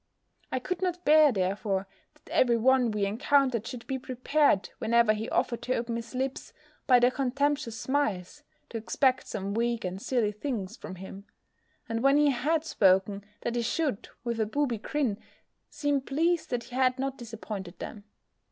I 0.51 0.57
could 0.57 0.81
not 0.81 1.05
bear, 1.05 1.31
therefore, 1.31 1.85
that 2.15 2.27
every 2.33 2.57
one 2.57 2.89
we 2.89 3.05
encountered 3.05 3.67
should 3.67 3.85
be 3.85 3.99
prepared, 3.99 4.69
whenever 4.79 5.13
he 5.13 5.29
offered 5.29 5.61
to 5.61 5.75
open 5.75 5.95
his 5.95 6.15
lips, 6.15 6.53
by 6.87 6.99
their 6.99 7.11
contemptuous 7.11 7.79
smiles, 7.79 8.41
to 8.69 8.77
expect 8.79 9.27
some 9.27 9.53
weak 9.53 9.85
and 9.85 10.01
silly 10.01 10.31
things 10.31 10.75
from 10.75 10.95
him; 10.95 11.25
and 11.87 12.01
when 12.01 12.17
he 12.17 12.31
had 12.31 12.65
spoken, 12.65 13.23
that 13.41 13.55
he 13.55 13.61
should, 13.61 14.09
with 14.23 14.39
a 14.39 14.47
booby 14.47 14.79
grin, 14.79 15.19
seem 15.69 16.01
pleased 16.01 16.49
that 16.49 16.63
he 16.63 16.75
had 16.75 16.97
not 16.97 17.15
disappointed 17.19 17.77
them. 17.77 18.05